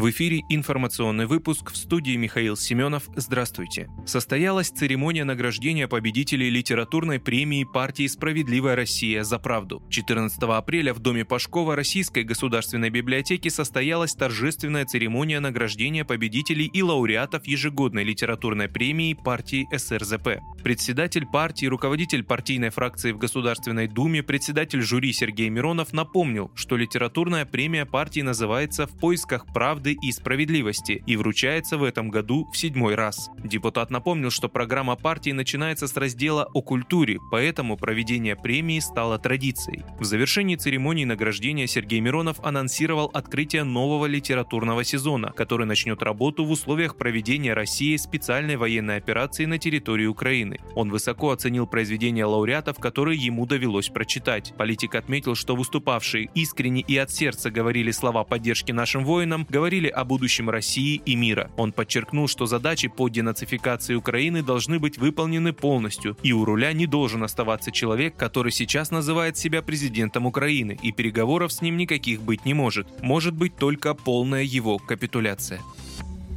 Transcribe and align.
В 0.00 0.08
эфире 0.08 0.44
информационный 0.48 1.26
выпуск 1.26 1.72
в 1.72 1.76
студии 1.76 2.16
Михаил 2.16 2.56
Семенов. 2.56 3.10
Здравствуйте. 3.16 3.90
Состоялась 4.06 4.70
церемония 4.70 5.24
награждения 5.24 5.88
победителей 5.88 6.48
литературной 6.48 7.20
премии 7.20 7.64
партии 7.64 8.06
«Справедливая 8.06 8.76
Россия 8.76 9.24
за 9.24 9.38
правду». 9.38 9.82
14 9.90 10.42
апреля 10.44 10.94
в 10.94 11.00
Доме 11.00 11.26
Пашкова 11.26 11.76
Российской 11.76 12.22
государственной 12.22 12.88
библиотеки 12.88 13.50
состоялась 13.50 14.14
торжественная 14.14 14.86
церемония 14.86 15.38
награждения 15.38 16.06
победителей 16.06 16.70
и 16.72 16.80
лауреатов 16.80 17.46
ежегодной 17.46 18.04
литературной 18.04 18.70
премии 18.70 19.12
партии 19.12 19.68
СРЗП. 19.70 20.40
Председатель 20.64 21.26
партии, 21.26 21.66
руководитель 21.66 22.24
партийной 22.24 22.70
фракции 22.70 23.12
в 23.12 23.18
Государственной 23.18 23.86
Думе, 23.86 24.22
председатель 24.22 24.80
жюри 24.80 25.12
Сергей 25.12 25.50
Миронов 25.50 25.92
напомнил, 25.92 26.50
что 26.54 26.78
литературная 26.78 27.44
премия 27.44 27.84
партии 27.84 28.20
называется 28.20 28.86
«В 28.86 28.98
поисках 28.98 29.44
правды 29.52 29.89
правды 29.90 29.98
и 30.00 30.12
справедливости 30.12 31.02
и 31.06 31.16
вручается 31.16 31.76
в 31.78 31.84
этом 31.84 32.10
году 32.10 32.48
в 32.52 32.56
седьмой 32.56 32.94
раз. 32.94 33.30
Депутат 33.44 33.90
напомнил, 33.90 34.30
что 34.30 34.48
программа 34.48 34.96
партии 34.96 35.32
начинается 35.32 35.86
с 35.86 35.96
раздела 35.96 36.48
о 36.54 36.62
культуре, 36.62 37.18
поэтому 37.30 37.76
проведение 37.76 38.36
премии 38.36 38.80
стало 38.80 39.18
традицией. 39.18 39.82
В 39.98 40.04
завершении 40.04 40.56
церемонии 40.56 41.04
награждения 41.04 41.66
Сергей 41.66 42.00
Миронов 42.00 42.38
анонсировал 42.42 43.10
открытие 43.14 43.64
нового 43.64 44.06
литературного 44.06 44.84
сезона, 44.84 45.32
который 45.32 45.66
начнет 45.66 46.02
работу 46.02 46.44
в 46.44 46.50
условиях 46.50 46.96
проведения 46.96 47.54
России 47.54 47.96
специальной 47.96 48.56
военной 48.56 48.96
операции 48.96 49.46
на 49.46 49.58
территории 49.58 50.06
Украины. 50.06 50.58
Он 50.74 50.90
высоко 50.90 51.30
оценил 51.30 51.66
произведения 51.66 52.24
лауреатов, 52.24 52.78
которые 52.78 53.18
ему 53.18 53.46
довелось 53.46 53.88
прочитать. 53.88 54.52
Политик 54.56 54.94
отметил, 54.94 55.34
что 55.34 55.56
выступавшие 55.56 56.28
искренне 56.34 56.82
и 56.82 56.96
от 56.96 57.10
сердца 57.10 57.50
говорили 57.50 57.90
слова 57.90 58.24
поддержки 58.24 58.72
нашим 58.72 59.04
воинам, 59.04 59.46
говорили 59.48 59.79
говорили 59.80 59.88
о 59.88 60.04
будущем 60.04 60.50
России 60.50 61.00
и 61.06 61.16
мира. 61.16 61.50
Он 61.56 61.72
подчеркнул, 61.72 62.28
что 62.28 62.46
задачи 62.46 62.88
по 62.88 63.08
денацификации 63.08 63.94
Украины 63.94 64.42
должны 64.42 64.78
быть 64.78 64.98
выполнены 64.98 65.52
полностью, 65.52 66.16
и 66.22 66.32
у 66.32 66.44
руля 66.44 66.72
не 66.72 66.86
должен 66.86 67.22
оставаться 67.22 67.70
человек, 67.70 68.14
который 68.16 68.52
сейчас 68.52 68.90
называет 68.90 69.38
себя 69.38 69.62
президентом 69.62 70.26
Украины, 70.26 70.78
и 70.82 70.92
переговоров 70.92 71.52
с 71.52 71.62
ним 71.62 71.76
никаких 71.78 72.20
быть 72.20 72.44
не 72.44 72.54
может. 72.54 72.86
Может 73.02 73.34
быть 73.34 73.56
только 73.56 73.94
полная 73.94 74.42
его 74.42 74.78
капитуляция. 74.78 75.60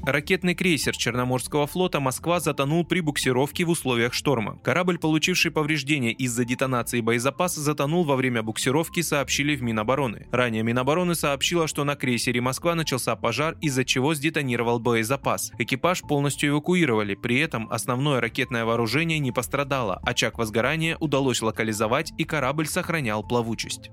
Ракетный 0.06 0.54
крейсер 0.54 0.98
Черноморского 0.98 1.66
флота 1.66 2.02
«Москва» 2.02 2.42
затонул 2.42 2.84
при 2.84 3.00
буксировке 3.00 3.64
в 3.64 3.70
условиях 3.70 4.14
шторма. 4.14 4.59
Корабль, 4.62 5.00
получивший 5.00 5.50
повреждения 5.50 6.12
из-за 6.12 6.44
детонации 6.44 7.00
боезапаса, 7.00 7.62
затонул 7.62 8.04
во 8.04 8.18
время 8.18 8.44
буксировки, 8.44 9.00
сообщили 9.02 9.56
в 9.56 9.64
Минобороны. 9.64 10.28
Ранее 10.30 10.62
Минобороны 10.64 11.16
сообщила, 11.16 11.70
что 11.70 11.86
на 11.86 11.96
крейсере 11.96 12.42
«Москва» 12.42 12.76
начался 12.76 13.16
пожар, 13.16 13.56
из-за 13.62 13.86
чего 13.86 14.14
сдетонировал 14.14 14.81
боезапас. 14.81 15.54
Экипаж 15.58 16.02
полностью 16.02 16.50
эвакуировали, 16.50 17.16
при 17.16 17.40
этом 17.40 17.70
основное 17.72 18.20
ракетное 18.20 18.66
вооружение 18.66 19.20
не 19.20 19.31
пострадало, 19.31 20.02
очаг 20.04 20.38
возгорания 20.38 20.98
удалось 20.98 21.42
локализовать 21.42 22.12
и 22.18 22.26
корабль 22.26 22.68
сохранял 22.68 23.24
плавучесть. 23.26 23.90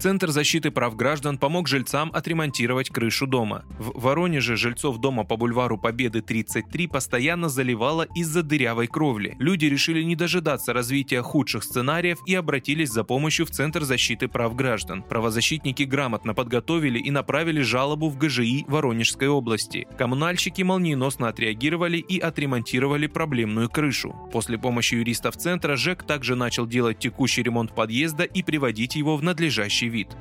Центр 0.00 0.30
защиты 0.30 0.70
прав 0.70 0.96
граждан 0.96 1.36
помог 1.36 1.68
жильцам 1.68 2.10
отремонтировать 2.14 2.88
крышу 2.88 3.26
дома. 3.26 3.66
В 3.78 4.00
Воронеже 4.00 4.56
жильцов 4.56 4.96
дома 4.96 5.24
по 5.24 5.36
бульвару 5.36 5.76
Победы 5.76 6.22
33 6.22 6.86
постоянно 6.86 7.50
заливало 7.50 8.06
из-за 8.14 8.42
дырявой 8.42 8.86
кровли. 8.86 9.36
Люди 9.38 9.66
решили 9.66 10.02
не 10.02 10.16
дожидаться 10.16 10.72
развития 10.72 11.20
худших 11.20 11.64
сценариев 11.64 12.16
и 12.26 12.34
обратились 12.34 12.88
за 12.88 13.04
помощью 13.04 13.44
в 13.44 13.50
Центр 13.50 13.82
защиты 13.82 14.26
прав 14.26 14.56
граждан. 14.56 15.02
Правозащитники 15.02 15.82
грамотно 15.82 16.32
подготовили 16.32 16.98
и 16.98 17.10
направили 17.10 17.60
жалобу 17.60 18.08
в 18.08 18.16
ГЖИ 18.16 18.64
Воронежской 18.68 19.28
области. 19.28 19.86
Коммунальщики 19.98 20.62
молниеносно 20.62 21.28
отреагировали 21.28 21.98
и 21.98 22.18
отремонтировали 22.18 23.06
проблемную 23.06 23.68
крышу. 23.68 24.16
После 24.32 24.56
помощи 24.56 24.94
юристов 24.94 25.36
Центра 25.36 25.76
ЖЭК 25.76 26.04
также 26.04 26.36
начал 26.36 26.66
делать 26.66 26.98
текущий 26.98 27.42
ремонт 27.42 27.74
подъезда 27.74 28.24
и 28.24 28.42
приводить 28.42 28.96
его 28.96 29.18
в 29.18 29.22
надлежащий 29.22 29.89
вид. 29.90 30.16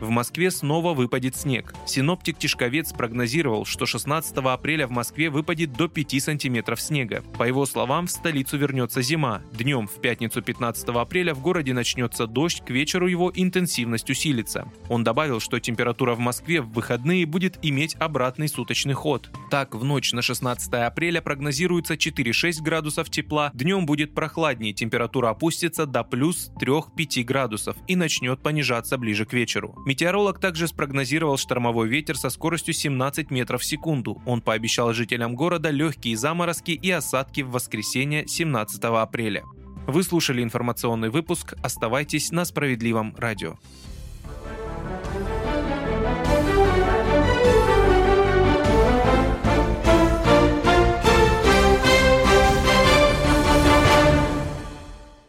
В 0.00 0.10
Москве 0.10 0.50
снова 0.50 0.94
выпадет 0.94 1.36
снег. 1.36 1.74
Синоптик 1.86 2.38
Тишковец 2.38 2.92
прогнозировал, 2.92 3.64
что 3.64 3.86
16 3.86 4.36
апреля 4.38 4.86
в 4.86 4.90
Москве 4.90 5.30
выпадет 5.30 5.72
до 5.72 5.88
5 5.88 6.22
сантиметров 6.22 6.80
снега. 6.80 7.22
По 7.38 7.44
его 7.44 7.64
словам, 7.66 8.06
в 8.06 8.10
столицу 8.10 8.58
вернется 8.58 9.02
зима. 9.02 9.42
Днем 9.52 9.86
в 9.86 10.00
пятницу 10.00 10.42
15 10.42 10.88
апреля 10.88 11.34
в 11.34 11.40
городе 11.40 11.72
начнется 11.72 12.26
дождь, 12.26 12.62
к 12.64 12.70
вечеру 12.70 13.06
его 13.06 13.30
интенсивность 13.34 14.10
усилится. 14.10 14.70
Он 14.88 15.04
добавил, 15.04 15.40
что 15.40 15.60
температура 15.60 16.14
в 16.14 16.18
Москве 16.18 16.60
в 16.60 16.72
выходные 16.72 17.26
будет 17.26 17.58
иметь 17.62 17.96
обратный 17.98 18.48
суточный 18.48 18.94
ход. 18.94 19.30
Так, 19.50 19.74
в 19.74 19.84
ночь 19.84 20.12
на 20.12 20.22
16 20.22 20.72
апреля 20.74 21.20
прогнозируется 21.20 21.94
4-6 21.94 22.62
градусов 22.62 23.10
тепла, 23.10 23.50
днем 23.54 23.86
будет 23.86 24.14
прохладнее, 24.14 24.72
температура 24.72 25.30
опустится 25.30 25.86
до 25.86 26.02
плюс 26.04 26.50
3-5 26.60 27.22
градусов 27.24 27.76
и 27.86 27.96
начнет 27.96 28.42
понижаться 28.42 28.98
ближе 28.98 29.24
к 29.24 29.32
вечеру. 29.32 29.74
Метеоролог 29.84 30.38
также 30.38 30.66
спрогнозировал 30.66 31.36
штормовой 31.36 31.88
ветер 31.88 32.16
со 32.16 32.30
скоростью 32.30 32.72
17 32.72 33.30
метров 33.30 33.60
в 33.60 33.64
секунду. 33.64 34.22
Он 34.24 34.40
пообещал 34.40 34.94
жителям 34.94 35.34
города 35.34 35.68
легкие 35.68 36.16
заморозки 36.16 36.70
и 36.70 36.90
осадки 36.90 37.42
в 37.42 37.50
воскресенье 37.50 38.26
17 38.26 38.82
апреля. 38.84 39.44
Вы 39.86 40.02
слушали 40.02 40.42
информационный 40.42 41.10
выпуск. 41.10 41.52
Оставайтесь 41.62 42.32
на 42.32 42.46
справедливом 42.46 43.14
радио. 43.18 43.58